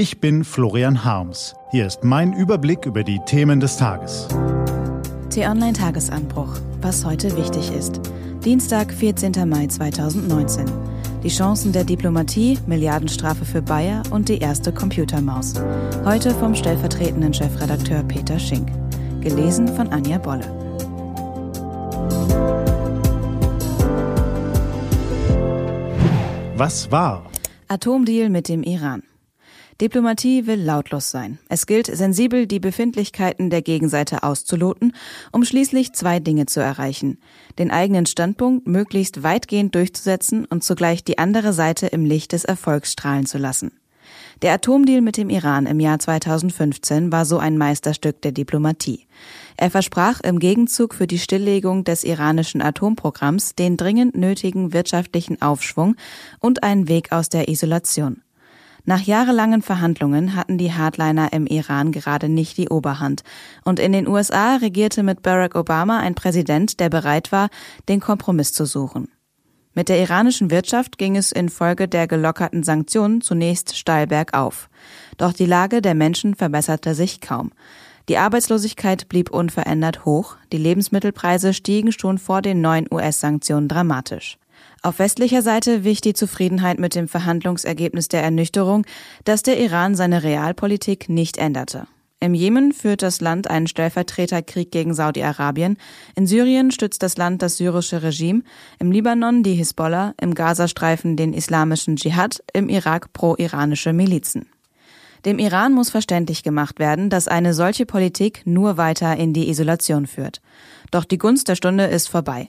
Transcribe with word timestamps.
Ich 0.00 0.18
bin 0.18 0.44
Florian 0.44 1.04
Harms. 1.04 1.54
Hier 1.72 1.86
ist 1.86 2.04
mein 2.04 2.32
Überblick 2.32 2.86
über 2.86 3.04
die 3.04 3.20
Themen 3.26 3.60
des 3.60 3.76
Tages. 3.76 4.28
T-Online 5.28 5.74
Tagesanbruch. 5.74 6.54
Was 6.80 7.04
heute 7.04 7.36
wichtig 7.36 7.70
ist. 7.70 8.00
Dienstag, 8.42 8.94
14. 8.94 9.46
Mai 9.46 9.66
2019. 9.66 10.64
Die 11.22 11.28
Chancen 11.28 11.72
der 11.72 11.84
Diplomatie, 11.84 12.58
Milliardenstrafe 12.66 13.44
für 13.44 13.60
Bayer 13.60 14.02
und 14.10 14.30
die 14.30 14.38
erste 14.38 14.72
Computermaus. 14.72 15.52
Heute 16.06 16.30
vom 16.30 16.54
stellvertretenden 16.54 17.34
Chefredakteur 17.34 18.02
Peter 18.04 18.38
Schink. 18.38 18.72
Gelesen 19.20 19.68
von 19.68 19.88
Anja 19.88 20.16
Bolle. 20.16 20.46
Was 26.56 26.90
war? 26.90 27.26
Atomdeal 27.68 28.30
mit 28.30 28.48
dem 28.48 28.62
Iran. 28.62 29.02
Diplomatie 29.80 30.46
will 30.46 30.60
lautlos 30.60 31.10
sein. 31.10 31.38
Es 31.48 31.64
gilt, 31.64 31.86
sensibel 31.86 32.46
die 32.46 32.60
Befindlichkeiten 32.60 33.48
der 33.48 33.62
Gegenseite 33.62 34.22
auszuloten, 34.22 34.92
um 35.32 35.42
schließlich 35.42 35.94
zwei 35.94 36.20
Dinge 36.20 36.44
zu 36.44 36.60
erreichen. 36.60 37.18
Den 37.58 37.70
eigenen 37.70 38.04
Standpunkt 38.04 38.66
möglichst 38.66 39.22
weitgehend 39.22 39.74
durchzusetzen 39.74 40.44
und 40.44 40.62
zugleich 40.62 41.02
die 41.02 41.16
andere 41.16 41.54
Seite 41.54 41.86
im 41.86 42.04
Licht 42.04 42.32
des 42.32 42.44
Erfolgs 42.44 42.92
strahlen 42.92 43.24
zu 43.24 43.38
lassen. 43.38 43.72
Der 44.42 44.52
Atomdeal 44.52 45.00
mit 45.00 45.16
dem 45.16 45.30
Iran 45.30 45.64
im 45.64 45.80
Jahr 45.80 45.98
2015 45.98 47.10
war 47.10 47.24
so 47.24 47.38
ein 47.38 47.56
Meisterstück 47.56 48.20
der 48.20 48.32
Diplomatie. 48.32 49.06
Er 49.56 49.70
versprach 49.70 50.20
im 50.20 50.38
Gegenzug 50.40 50.94
für 50.94 51.06
die 51.06 51.18
Stilllegung 51.18 51.84
des 51.84 52.04
iranischen 52.04 52.60
Atomprogramms 52.60 53.54
den 53.54 53.78
dringend 53.78 54.14
nötigen 54.14 54.74
wirtschaftlichen 54.74 55.40
Aufschwung 55.40 55.96
und 56.38 56.62
einen 56.64 56.88
Weg 56.88 57.12
aus 57.12 57.30
der 57.30 57.48
Isolation. 57.48 58.22
Nach 58.84 59.00
jahrelangen 59.00 59.62
Verhandlungen 59.62 60.34
hatten 60.34 60.58
die 60.58 60.72
Hardliner 60.72 61.32
im 61.32 61.46
Iran 61.46 61.92
gerade 61.92 62.28
nicht 62.28 62.56
die 62.56 62.68
Oberhand. 62.68 63.22
Und 63.64 63.78
in 63.78 63.92
den 63.92 64.08
USA 64.08 64.56
regierte 64.56 65.02
mit 65.02 65.22
Barack 65.22 65.54
Obama 65.54 65.98
ein 65.98 66.14
Präsident, 66.14 66.80
der 66.80 66.88
bereit 66.88 67.32
war, 67.32 67.48
den 67.88 68.00
Kompromiss 68.00 68.52
zu 68.52 68.64
suchen. 68.64 69.08
Mit 69.72 69.88
der 69.88 70.00
iranischen 70.00 70.50
Wirtschaft 70.50 70.98
ging 70.98 71.16
es 71.16 71.30
infolge 71.30 71.86
der 71.86 72.08
gelockerten 72.08 72.64
Sanktionen 72.64 73.20
zunächst 73.20 73.76
steil 73.76 74.08
bergauf. 74.08 74.68
Doch 75.16 75.32
die 75.32 75.46
Lage 75.46 75.80
der 75.80 75.94
Menschen 75.94 76.34
verbesserte 76.34 76.94
sich 76.94 77.20
kaum. 77.20 77.52
Die 78.08 78.18
Arbeitslosigkeit 78.18 79.08
blieb 79.08 79.30
unverändert 79.30 80.04
hoch, 80.04 80.36
die 80.52 80.58
Lebensmittelpreise 80.58 81.54
stiegen 81.54 81.92
schon 81.92 82.18
vor 82.18 82.42
den 82.42 82.60
neuen 82.60 82.88
US-Sanktionen 82.90 83.68
dramatisch. 83.68 84.39
Auf 84.82 84.98
westlicher 84.98 85.42
Seite 85.42 85.84
wich 85.84 86.00
die 86.00 86.14
Zufriedenheit 86.14 86.78
mit 86.78 86.94
dem 86.94 87.06
Verhandlungsergebnis 87.06 88.08
der 88.08 88.22
Ernüchterung, 88.22 88.86
dass 89.24 89.42
der 89.42 89.60
Iran 89.60 89.94
seine 89.94 90.22
Realpolitik 90.22 91.10
nicht 91.10 91.36
änderte. 91.36 91.86
Im 92.18 92.34
Jemen 92.34 92.72
führt 92.72 93.02
das 93.02 93.20
Land 93.20 93.48
einen 93.48 93.66
Stellvertreterkrieg 93.66 94.70
gegen 94.70 94.94
Saudi-Arabien, 94.94 95.76
in 96.14 96.26
Syrien 96.26 96.70
stützt 96.70 97.02
das 97.02 97.16
Land 97.16 97.42
das 97.42 97.58
syrische 97.58 98.02
Regime, 98.02 98.42
im 98.78 98.90
Libanon 98.92 99.42
die 99.42 99.54
Hisbollah, 99.54 100.14
im 100.20 100.34
Gazastreifen 100.34 101.16
den 101.16 101.32
islamischen 101.32 101.96
Dschihad, 101.96 102.42
im 102.52 102.68
Irak 102.68 103.12
pro-iranische 103.12 103.92
Milizen. 103.92 104.50
Dem 105.26 105.38
Iran 105.38 105.72
muss 105.72 105.90
verständlich 105.90 106.42
gemacht 106.42 106.78
werden, 106.78 107.10
dass 107.10 107.28
eine 107.28 107.52
solche 107.52 107.84
Politik 107.84 108.42
nur 108.46 108.78
weiter 108.78 109.16
in 109.16 109.34
die 109.34 109.50
Isolation 109.50 110.06
führt. 110.06 110.40
Doch 110.90 111.04
die 111.04 111.18
Gunst 111.18 111.48
der 111.48 111.56
Stunde 111.56 111.84
ist 111.84 112.08
vorbei. 112.08 112.48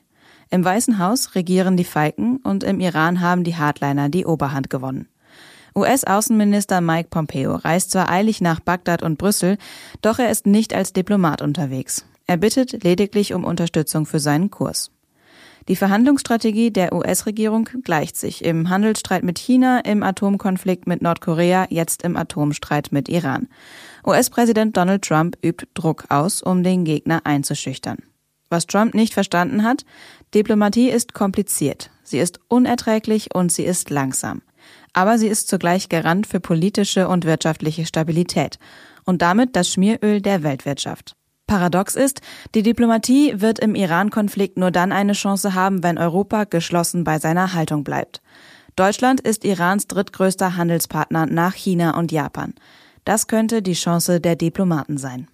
Im 0.53 0.65
Weißen 0.65 0.99
Haus 0.99 1.33
regieren 1.33 1.77
die 1.77 1.85
Falken 1.85 2.35
und 2.43 2.65
im 2.65 2.81
Iran 2.81 3.21
haben 3.21 3.45
die 3.45 3.55
Hardliner 3.55 4.09
die 4.09 4.25
Oberhand 4.25 4.69
gewonnen. 4.69 5.07
US-Außenminister 5.73 6.81
Mike 6.81 7.07
Pompeo 7.09 7.55
reist 7.55 7.91
zwar 7.91 8.09
eilig 8.09 8.41
nach 8.41 8.59
Bagdad 8.59 9.01
und 9.01 9.17
Brüssel, 9.17 9.57
doch 10.01 10.19
er 10.19 10.29
ist 10.29 10.45
nicht 10.45 10.73
als 10.73 10.91
Diplomat 10.91 11.41
unterwegs. 11.41 12.05
Er 12.27 12.35
bittet 12.35 12.83
lediglich 12.83 13.33
um 13.33 13.45
Unterstützung 13.45 14.05
für 14.05 14.19
seinen 14.19 14.51
Kurs. 14.51 14.91
Die 15.69 15.77
Verhandlungsstrategie 15.77 16.71
der 16.71 16.91
US-Regierung 16.91 17.69
gleicht 17.83 18.17
sich 18.17 18.43
im 18.43 18.69
Handelsstreit 18.69 19.23
mit 19.23 19.39
China, 19.39 19.79
im 19.79 20.03
Atomkonflikt 20.03 20.85
mit 20.85 21.01
Nordkorea, 21.01 21.67
jetzt 21.69 22.03
im 22.03 22.17
Atomstreit 22.17 22.91
mit 22.91 23.07
Iran. 23.07 23.47
US-Präsident 24.05 24.75
Donald 24.75 25.03
Trump 25.03 25.37
übt 25.41 25.67
Druck 25.75 26.05
aus, 26.09 26.41
um 26.41 26.61
den 26.61 26.83
Gegner 26.83 27.21
einzuschüchtern. 27.23 27.99
Was 28.51 28.67
Trump 28.67 28.93
nicht 28.93 29.13
verstanden 29.13 29.63
hat, 29.63 29.85
Diplomatie 30.35 30.89
ist 30.89 31.13
kompliziert, 31.13 31.89
sie 32.03 32.19
ist 32.19 32.41
unerträglich 32.49 33.33
und 33.33 33.49
sie 33.49 33.63
ist 33.63 33.89
langsam. 33.89 34.41
Aber 34.91 35.17
sie 35.17 35.29
ist 35.29 35.47
zugleich 35.47 35.87
Garant 35.87 36.27
für 36.27 36.41
politische 36.41 37.07
und 37.07 37.23
wirtschaftliche 37.23 37.85
Stabilität 37.85 38.59
und 39.05 39.21
damit 39.21 39.55
das 39.55 39.69
Schmieröl 39.69 40.21
der 40.21 40.43
Weltwirtschaft. 40.43 41.15
Paradox 41.47 41.95
ist, 41.95 42.19
die 42.53 42.61
Diplomatie 42.61 43.39
wird 43.39 43.59
im 43.59 43.73
Iran-Konflikt 43.73 44.57
nur 44.57 44.71
dann 44.71 44.91
eine 44.91 45.13
Chance 45.13 45.53
haben, 45.53 45.81
wenn 45.81 45.97
Europa 45.97 46.43
geschlossen 46.43 47.05
bei 47.05 47.19
seiner 47.19 47.53
Haltung 47.53 47.85
bleibt. 47.85 48.21
Deutschland 48.75 49.21
ist 49.21 49.45
Irans 49.45 49.87
drittgrößter 49.87 50.57
Handelspartner 50.57 51.25
nach 51.25 51.53
China 51.53 51.97
und 51.97 52.11
Japan. 52.11 52.53
Das 53.05 53.27
könnte 53.27 53.61
die 53.61 53.73
Chance 53.73 54.19
der 54.19 54.35
Diplomaten 54.35 54.97
sein. 54.97 55.29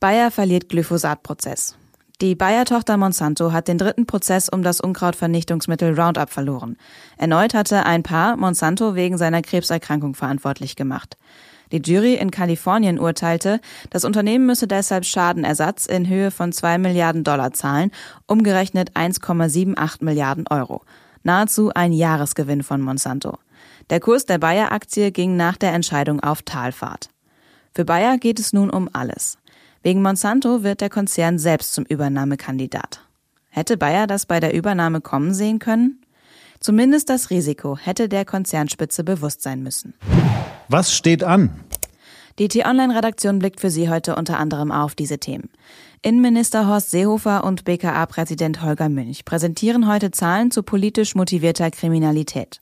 Bayer 0.00 0.30
verliert 0.30 0.70
Glyphosat-Prozess. 0.70 1.76
Die 2.20 2.34
Bayer-Tochter 2.34 2.96
Monsanto 2.96 3.52
hat 3.52 3.68
den 3.68 3.78
dritten 3.78 4.04
Prozess 4.04 4.48
um 4.48 4.64
das 4.64 4.80
Unkrautvernichtungsmittel 4.80 5.94
Roundup 5.94 6.30
verloren. 6.30 6.76
Erneut 7.16 7.54
hatte 7.54 7.86
ein 7.86 8.02
Paar 8.02 8.36
Monsanto 8.36 8.96
wegen 8.96 9.16
seiner 9.16 9.40
Krebserkrankung 9.40 10.16
verantwortlich 10.16 10.74
gemacht. 10.74 11.16
Die 11.70 11.80
Jury 11.80 12.14
in 12.14 12.32
Kalifornien 12.32 12.98
urteilte, 12.98 13.60
das 13.90 14.04
Unternehmen 14.04 14.46
müsse 14.46 14.66
deshalb 14.66 15.04
Schadenersatz 15.04 15.86
in 15.86 16.08
Höhe 16.08 16.32
von 16.32 16.50
zwei 16.50 16.76
Milliarden 16.76 17.22
Dollar 17.22 17.52
zahlen, 17.52 17.92
umgerechnet 18.26 18.96
1,78 18.96 20.02
Milliarden 20.02 20.48
Euro. 20.48 20.82
Nahezu 21.22 21.70
ein 21.72 21.92
Jahresgewinn 21.92 22.64
von 22.64 22.80
Monsanto. 22.80 23.38
Der 23.90 24.00
Kurs 24.00 24.24
der 24.24 24.38
Bayer-Aktie 24.38 25.12
ging 25.12 25.36
nach 25.36 25.56
der 25.56 25.72
Entscheidung 25.72 26.18
auf 26.18 26.42
Talfahrt. 26.42 27.10
Für 27.76 27.84
Bayer 27.84 28.18
geht 28.18 28.40
es 28.40 28.52
nun 28.52 28.70
um 28.70 28.90
alles. 28.92 29.38
Wegen 29.82 30.02
Monsanto 30.02 30.62
wird 30.62 30.80
der 30.80 30.90
Konzern 30.90 31.38
selbst 31.38 31.72
zum 31.72 31.84
Übernahmekandidat. 31.84 33.00
Hätte 33.48 33.76
Bayer 33.76 34.06
das 34.06 34.26
bei 34.26 34.40
der 34.40 34.52
Übernahme 34.52 35.00
kommen 35.00 35.32
sehen 35.32 35.58
können? 35.58 36.02
Zumindest 36.60 37.08
das 37.08 37.30
Risiko 37.30 37.78
hätte 37.78 38.08
der 38.08 38.24
Konzernspitze 38.24 39.04
bewusst 39.04 39.42
sein 39.42 39.62
müssen. 39.62 39.94
Was 40.68 40.94
steht 40.94 41.22
an? 41.22 41.50
Die 42.38 42.46
T-Online-Redaktion 42.46 43.40
blickt 43.40 43.60
für 43.60 43.70
Sie 43.70 43.90
heute 43.90 44.14
unter 44.14 44.38
anderem 44.38 44.70
auf 44.70 44.94
diese 44.94 45.18
Themen. 45.18 45.50
Innenminister 46.02 46.68
Horst 46.68 46.92
Seehofer 46.92 47.42
und 47.42 47.64
BKA-Präsident 47.64 48.62
Holger 48.62 48.88
Münch 48.88 49.24
präsentieren 49.24 49.88
heute 49.92 50.12
Zahlen 50.12 50.52
zu 50.52 50.62
politisch 50.62 51.16
motivierter 51.16 51.72
Kriminalität. 51.72 52.60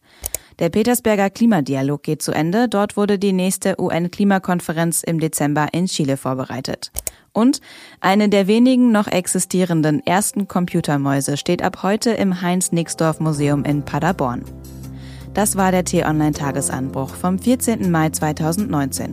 Der 0.61 0.71
Petersberger 0.71 1.29
Klimadialog 1.29 2.03
geht 2.03 2.23
zu 2.23 2.33
Ende. 2.33 2.71
Dort 2.71 2.97
wurde 2.97 3.19
die 3.19 3.35
nächste 3.35 3.79
UN-Klimakonferenz 3.79 5.03
im 5.03 5.21
Dezember 5.21 5.69
in 5.73 5.85
Chile 5.85 6.17
vorbereitet. 6.17 6.91
Und 7.35 7.61
eine 8.01 8.31
der 8.31 8.47
wenigen 8.47 8.93
noch 8.93 9.09
existierenden 9.09 10.01
ersten 10.07 10.49
Computermäuse 10.49 11.37
steht 11.37 11.61
ab 11.61 11.83
heute 11.83 12.13
im 12.13 12.41
Heinz-Nixdorf-Museum 12.41 13.65
in 13.65 13.85
Paderborn. 13.85 14.43
Das 15.35 15.55
war 15.55 15.71
der 15.71 15.85
T-Online-Tagesanbruch 15.85 17.11
vom 17.11 17.39
14. 17.39 17.91
Mai 17.91 18.09
2019. 18.09 19.13